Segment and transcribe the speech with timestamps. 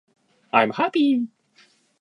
[0.51, 1.27] i'm happy